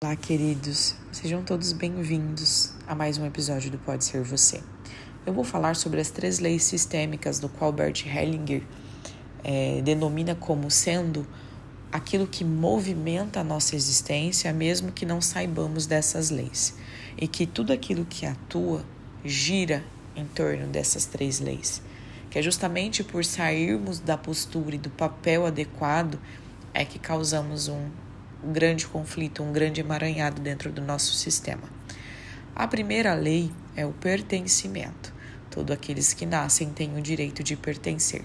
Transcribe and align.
Olá, 0.00 0.14
queridos. 0.14 0.94
Sejam 1.10 1.42
todos 1.42 1.72
bem-vindos 1.72 2.72
a 2.86 2.94
mais 2.94 3.18
um 3.18 3.26
episódio 3.26 3.68
do 3.68 3.78
Pode 3.78 4.04
Ser 4.04 4.22
Você. 4.22 4.62
Eu 5.26 5.32
vou 5.32 5.42
falar 5.42 5.74
sobre 5.74 6.00
as 6.00 6.08
três 6.08 6.38
leis 6.38 6.62
sistêmicas 6.62 7.40
do 7.40 7.48
qual 7.48 7.72
Bert 7.72 8.06
Hellinger 8.06 8.62
é, 9.42 9.82
denomina 9.82 10.36
como 10.36 10.70
sendo 10.70 11.26
aquilo 11.90 12.28
que 12.28 12.44
movimenta 12.44 13.40
a 13.40 13.44
nossa 13.44 13.74
existência, 13.74 14.52
mesmo 14.52 14.92
que 14.92 15.04
não 15.04 15.20
saibamos 15.20 15.84
dessas 15.84 16.30
leis, 16.30 16.76
e 17.20 17.26
que 17.26 17.44
tudo 17.44 17.72
aquilo 17.72 18.04
que 18.04 18.24
atua 18.24 18.84
gira 19.24 19.84
em 20.14 20.26
torno 20.26 20.68
dessas 20.68 21.06
três 21.06 21.40
leis. 21.40 21.82
Que 22.30 22.38
é 22.38 22.42
justamente 22.42 23.02
por 23.02 23.24
sairmos 23.24 23.98
da 23.98 24.16
postura 24.16 24.76
e 24.76 24.78
do 24.78 24.90
papel 24.90 25.44
adequado 25.44 26.20
é 26.72 26.84
que 26.84 27.00
causamos 27.00 27.66
um 27.66 27.90
um 28.42 28.52
grande 28.52 28.86
conflito, 28.86 29.42
um 29.42 29.52
grande 29.52 29.80
emaranhado 29.80 30.40
dentro 30.40 30.70
do 30.70 30.80
nosso 30.80 31.12
sistema. 31.14 31.68
A 32.54 32.66
primeira 32.66 33.14
lei 33.14 33.50
é 33.76 33.84
o 33.84 33.92
pertencimento. 33.92 35.12
Todos 35.50 35.74
aqueles 35.74 36.12
que 36.12 36.26
nascem 36.26 36.70
têm 36.70 36.96
o 36.96 37.02
direito 37.02 37.42
de 37.42 37.56
pertencer, 37.56 38.24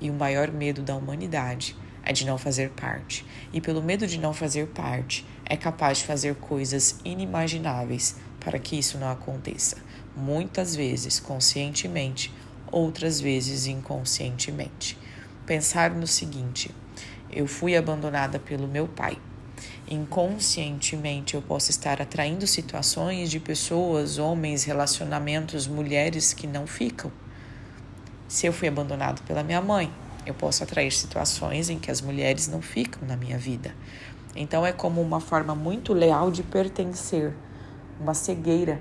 e 0.00 0.10
o 0.10 0.14
maior 0.14 0.50
medo 0.50 0.82
da 0.82 0.94
humanidade 0.94 1.76
é 2.02 2.12
de 2.12 2.26
não 2.26 2.36
fazer 2.36 2.70
parte. 2.70 3.24
E 3.52 3.60
pelo 3.60 3.82
medo 3.82 4.06
de 4.06 4.18
não 4.18 4.34
fazer 4.34 4.66
parte, 4.68 5.24
é 5.46 5.56
capaz 5.56 5.98
de 5.98 6.04
fazer 6.04 6.34
coisas 6.34 7.00
inimagináveis 7.04 8.16
para 8.40 8.58
que 8.58 8.78
isso 8.78 8.98
não 8.98 9.10
aconteça. 9.10 9.78
Muitas 10.14 10.76
vezes 10.76 11.18
conscientemente, 11.18 12.32
outras 12.70 13.20
vezes 13.20 13.66
inconscientemente. 13.66 14.98
Pensar 15.46 15.90
no 15.90 16.06
seguinte: 16.06 16.70
eu 17.30 17.46
fui 17.46 17.76
abandonada 17.76 18.38
pelo 18.38 18.68
meu 18.68 18.86
pai 18.86 19.18
inconscientemente 19.88 21.34
eu 21.34 21.42
posso 21.42 21.70
estar 21.70 22.00
atraindo 22.00 22.46
situações 22.46 23.30
de 23.30 23.38
pessoas, 23.38 24.18
homens, 24.18 24.64
relacionamentos, 24.64 25.66
mulheres 25.66 26.32
que 26.32 26.46
não 26.46 26.66
ficam. 26.66 27.10
Se 28.26 28.46
eu 28.46 28.52
fui 28.52 28.68
abandonado 28.68 29.22
pela 29.22 29.42
minha 29.42 29.60
mãe, 29.60 29.92
eu 30.26 30.34
posso 30.34 30.62
atrair 30.62 30.90
situações 30.90 31.68
em 31.68 31.78
que 31.78 31.90
as 31.90 32.00
mulheres 32.00 32.48
não 32.48 32.62
ficam 32.62 33.06
na 33.06 33.16
minha 33.16 33.38
vida. 33.38 33.74
Então 34.34 34.64
é 34.66 34.72
como 34.72 35.00
uma 35.00 35.20
forma 35.20 35.54
muito 35.54 35.92
leal 35.92 36.30
de 36.30 36.42
pertencer, 36.42 37.34
uma 38.00 38.14
cegueira. 38.14 38.80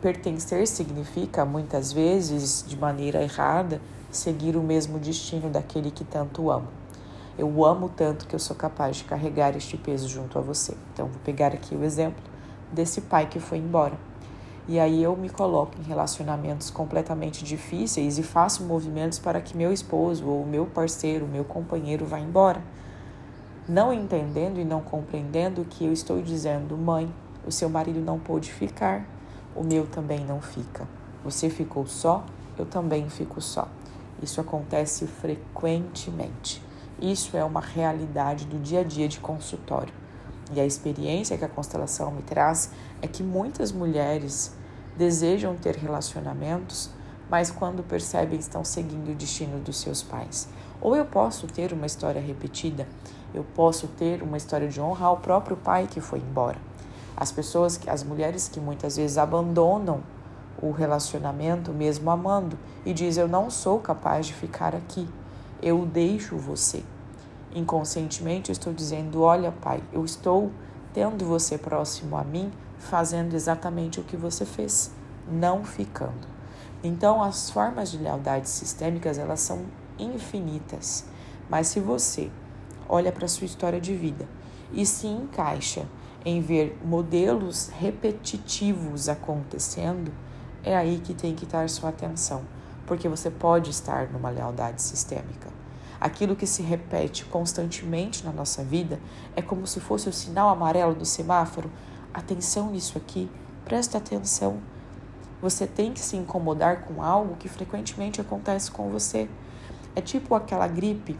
Pertencer 0.00 0.66
significa, 0.66 1.44
muitas 1.44 1.92
vezes, 1.92 2.64
de 2.66 2.76
maneira 2.76 3.22
errada, 3.22 3.80
seguir 4.10 4.56
o 4.56 4.62
mesmo 4.62 4.98
destino 4.98 5.48
daquele 5.48 5.90
que 5.90 6.04
tanto 6.04 6.50
amo. 6.50 6.81
Eu 7.38 7.64
amo 7.64 7.88
tanto 7.88 8.26
que 8.26 8.34
eu 8.34 8.38
sou 8.38 8.54
capaz 8.54 8.96
de 8.96 9.04
carregar 9.04 9.56
este 9.56 9.76
peso 9.76 10.08
junto 10.08 10.38
a 10.38 10.42
você. 10.42 10.76
Então, 10.92 11.06
vou 11.06 11.20
pegar 11.24 11.48
aqui 11.48 11.74
o 11.74 11.82
exemplo 11.82 12.22
desse 12.70 13.00
pai 13.00 13.26
que 13.26 13.40
foi 13.40 13.58
embora. 13.58 13.98
E 14.68 14.78
aí 14.78 15.02
eu 15.02 15.16
me 15.16 15.28
coloco 15.28 15.72
em 15.80 15.82
relacionamentos 15.82 16.70
completamente 16.70 17.42
difíceis 17.42 18.16
e 18.18 18.22
faço 18.22 18.62
movimentos 18.62 19.18
para 19.18 19.40
que 19.40 19.56
meu 19.56 19.72
esposo 19.72 20.26
ou 20.28 20.46
meu 20.46 20.66
parceiro, 20.66 21.26
meu 21.26 21.44
companheiro 21.44 22.06
vá 22.06 22.20
embora. 22.20 22.62
Não 23.68 23.92
entendendo 23.92 24.60
e 24.60 24.64
não 24.64 24.80
compreendendo 24.80 25.64
que 25.64 25.84
eu 25.84 25.92
estou 25.92 26.20
dizendo, 26.22 26.76
mãe, 26.76 27.12
o 27.46 27.50
seu 27.50 27.68
marido 27.68 28.00
não 28.00 28.18
pôde 28.18 28.52
ficar, 28.52 29.04
o 29.56 29.64
meu 29.64 29.86
também 29.86 30.24
não 30.24 30.40
fica. 30.40 30.86
Você 31.24 31.50
ficou 31.50 31.86
só, 31.86 32.24
eu 32.56 32.66
também 32.66 33.08
fico 33.08 33.40
só. 33.40 33.66
Isso 34.22 34.40
acontece 34.40 35.06
frequentemente. 35.06 36.62
Isso 37.02 37.36
é 37.36 37.42
uma 37.42 37.60
realidade 37.60 38.44
do 38.44 38.60
dia 38.60 38.78
a 38.78 38.84
dia 38.84 39.08
de 39.08 39.18
consultório. 39.18 39.92
E 40.52 40.60
a 40.60 40.64
experiência 40.64 41.36
que 41.36 41.44
a 41.44 41.48
constelação 41.48 42.12
me 42.12 42.22
traz 42.22 42.70
é 43.02 43.08
que 43.08 43.24
muitas 43.24 43.72
mulheres 43.72 44.54
desejam 44.96 45.56
ter 45.56 45.74
relacionamentos, 45.74 46.90
mas 47.28 47.50
quando 47.50 47.82
percebem 47.82 48.38
estão 48.38 48.64
seguindo 48.64 49.10
o 49.10 49.16
destino 49.16 49.58
dos 49.58 49.80
seus 49.80 50.00
pais. 50.00 50.48
Ou 50.80 50.94
eu 50.94 51.04
posso 51.04 51.48
ter 51.48 51.72
uma 51.72 51.86
história 51.86 52.20
repetida, 52.20 52.86
eu 53.34 53.42
posso 53.42 53.88
ter 53.88 54.22
uma 54.22 54.36
história 54.36 54.68
de 54.68 54.80
honra 54.80 55.06
ao 55.06 55.16
próprio 55.16 55.56
pai 55.56 55.88
que 55.90 56.00
foi 56.00 56.20
embora. 56.20 56.58
As 57.16 57.32
pessoas, 57.32 57.80
as 57.88 58.04
mulheres 58.04 58.48
que 58.48 58.60
muitas 58.60 58.96
vezes 58.96 59.18
abandonam 59.18 60.04
o 60.62 60.70
relacionamento 60.70 61.72
mesmo 61.72 62.08
amando 62.12 62.56
e 62.86 62.94
dizem 62.94 63.22
eu 63.22 63.28
não 63.28 63.50
sou 63.50 63.80
capaz 63.80 64.26
de 64.26 64.34
ficar 64.34 64.76
aqui 64.76 65.08
eu 65.62 65.86
deixo 65.86 66.36
você. 66.36 66.82
Inconscientemente 67.54 68.50
eu 68.50 68.52
estou 68.52 68.72
dizendo: 68.72 69.22
olha, 69.22 69.52
pai, 69.52 69.82
eu 69.92 70.04
estou 70.04 70.50
tendo 70.92 71.24
você 71.24 71.56
próximo 71.56 72.16
a 72.16 72.24
mim, 72.24 72.50
fazendo 72.78 73.34
exatamente 73.34 74.00
o 74.00 74.04
que 74.04 74.16
você 74.16 74.44
fez, 74.44 74.90
não 75.30 75.64
ficando. 75.64 76.32
Então, 76.82 77.22
as 77.22 77.48
formas 77.48 77.92
de 77.92 77.98
lealdade 77.98 78.48
sistêmicas 78.48 79.16
elas 79.16 79.40
são 79.40 79.64
infinitas, 79.98 81.04
mas 81.48 81.68
se 81.68 81.78
você 81.78 82.30
olha 82.88 83.12
para 83.12 83.26
a 83.26 83.28
sua 83.28 83.44
história 83.44 83.80
de 83.80 83.94
vida 83.94 84.26
e 84.72 84.84
se 84.84 85.06
encaixa 85.06 85.86
em 86.24 86.40
ver 86.40 86.78
modelos 86.84 87.68
repetitivos 87.68 89.08
acontecendo, 89.08 90.12
é 90.64 90.76
aí 90.76 91.00
que 91.02 91.14
tem 91.14 91.34
que 91.34 91.44
estar 91.44 91.68
sua 91.68 91.90
atenção 91.90 92.42
porque 92.86 93.08
você 93.08 93.30
pode 93.30 93.70
estar 93.70 94.08
numa 94.08 94.30
lealdade 94.30 94.82
sistêmica. 94.82 95.48
Aquilo 96.00 96.34
que 96.34 96.46
se 96.46 96.62
repete 96.62 97.24
constantemente 97.24 98.24
na 98.24 98.32
nossa 98.32 98.64
vida 98.64 98.98
é 99.36 99.42
como 99.42 99.66
se 99.66 99.78
fosse 99.78 100.08
o 100.08 100.12
sinal 100.12 100.48
amarelo 100.48 100.94
do 100.94 101.04
semáforo. 101.04 101.70
Atenção 102.12 102.72
nisso 102.72 102.98
aqui, 102.98 103.30
presta 103.64 103.98
atenção. 103.98 104.58
Você 105.40 105.66
tem 105.66 105.92
que 105.92 106.00
se 106.00 106.16
incomodar 106.16 106.82
com 106.82 107.02
algo 107.02 107.36
que 107.36 107.48
frequentemente 107.48 108.20
acontece 108.20 108.70
com 108.70 108.90
você. 108.90 109.28
É 109.94 110.00
tipo 110.00 110.34
aquela 110.34 110.66
gripe 110.66 111.16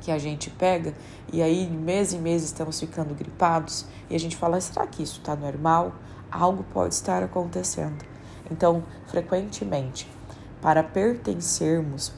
que 0.00 0.10
a 0.10 0.18
gente 0.18 0.50
pega 0.50 0.94
e 1.32 1.40
aí 1.40 1.70
mês 1.70 2.12
em 2.12 2.18
mês 2.18 2.42
estamos 2.42 2.80
ficando 2.80 3.14
gripados 3.14 3.86
e 4.10 4.16
a 4.16 4.18
gente 4.18 4.36
fala: 4.36 4.60
será 4.60 4.86
que 4.86 5.02
isso 5.02 5.20
está 5.20 5.36
normal? 5.36 5.94
Algo 6.30 6.64
pode 6.72 6.94
estar 6.94 7.22
acontecendo. 7.22 8.04
Então, 8.50 8.82
frequentemente, 9.06 10.10
para 10.62 10.84
pertencermos, 10.84 12.12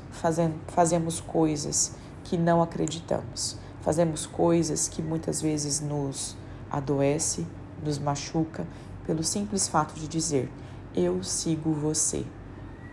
fazemos 0.69 1.19
coisas 1.19 1.97
que 2.22 2.37
não 2.37 2.62
acreditamos. 2.62 3.59
Fazemos 3.81 4.27
coisas 4.27 4.87
que 4.87 5.03
muitas 5.03 5.41
vezes 5.41 5.81
nos 5.81 6.37
adoece, 6.71 7.47
nos 7.83 7.99
machuca, 7.99 8.66
pelo 9.06 9.25
simples 9.25 9.66
fato 9.66 9.94
de 9.94 10.06
dizer: 10.06 10.53
Eu 10.94 11.22
sigo 11.22 11.72
você, 11.72 12.25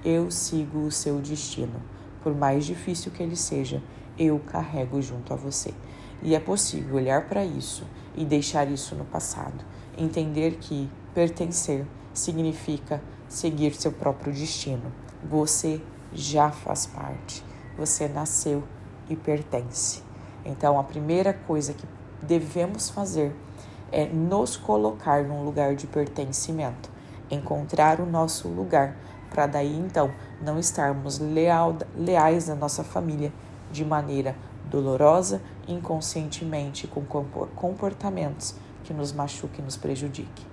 eu 0.06 0.32
sigo 0.32 0.86
o 0.86 0.92
seu 0.92 1.20
destino. 1.20 1.82
Por 2.24 2.34
mais 2.34 2.66
difícil 2.66 3.12
que 3.12 3.22
ele 3.22 3.36
seja, 3.36 3.84
eu 4.18 4.40
carrego 4.40 5.02
junto 5.02 5.34
a 5.34 5.36
você. 5.36 5.74
E 6.24 6.34
é 6.34 6.40
possível 6.40 6.96
olhar 6.96 7.28
para 7.28 7.44
isso 7.44 7.86
e 8.16 8.24
deixar 8.24 8.70
isso 8.72 8.96
no 8.96 9.04
passado. 9.04 9.66
Entender 9.98 10.58
que 10.62 10.90
pertencer 11.14 11.86
significa 12.14 13.02
seguir 13.28 13.74
seu 13.74 13.92
próprio 13.92 14.32
destino. 14.32 14.92
Você 15.24 15.82
já 16.14 16.52
faz 16.52 16.86
parte. 16.86 17.44
Você 17.78 18.08
nasceu 18.08 18.64
e 19.10 19.16
pertence. 19.16 20.04
Então, 20.46 20.80
a 20.80 20.84
primeira 20.84 21.34
coisa 21.34 21.74
que 21.74 21.86
devemos 22.22 22.90
fazer 22.90 23.36
é 23.92 24.06
nos 24.06 24.56
colocar 24.56 25.24
num 25.24 25.44
lugar 25.44 25.76
de 25.76 25.86
pertencimento, 25.86 26.90
encontrar 27.30 28.00
o 28.00 28.06
nosso 28.06 28.48
lugar, 28.48 28.96
para 29.30 29.48
daí 29.48 29.78
então 29.78 30.12
não 30.42 30.60
estarmos 30.60 31.20
leal, 31.20 31.78
leais 31.96 32.50
à 32.50 32.56
nossa 32.56 32.84
família 32.84 33.32
de 33.72 33.86
maneira 33.86 34.36
dolorosa, 34.70 35.42
inconscientemente, 35.68 36.88
com 36.88 37.04
comportamentos 37.56 38.56
que 38.84 38.94
nos 38.94 39.12
machuquem 39.12 39.64
nos 39.64 39.78
prejudiquem. 39.78 40.46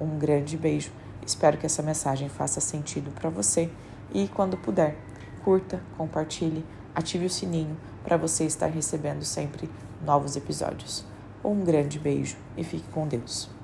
Um 0.00 0.18
grande 0.18 0.56
beijo. 0.56 0.92
Espero 1.24 1.58
que 1.58 1.66
essa 1.66 1.82
mensagem 1.82 2.28
faça 2.28 2.60
sentido 2.60 3.10
para 3.10 3.28
você 3.28 3.70
e 4.12 4.28
quando 4.28 4.56
puder, 4.56 4.96
curta, 5.44 5.80
compartilhe, 5.96 6.64
ative 6.94 7.26
o 7.26 7.30
sininho 7.30 7.76
para 8.04 8.16
você 8.16 8.44
estar 8.44 8.66
recebendo 8.66 9.22
sempre 9.24 9.68
novos 10.04 10.36
episódios. 10.36 11.04
Um 11.44 11.64
grande 11.64 11.98
beijo 11.98 12.36
e 12.56 12.64
fique 12.64 12.88
com 12.90 13.06
Deus. 13.06 13.57